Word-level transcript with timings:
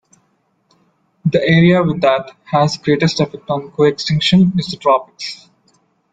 The 1.25 1.39
area 1.47 1.83
with 1.83 2.01
that 2.01 2.31
has 2.45 2.75
the 2.75 2.83
greatest 2.83 3.19
affect 3.19 3.47
of 3.51 3.61
coextinction 3.71 4.57
is 4.59 4.69
the 4.71 4.77
tropics. 4.77 5.47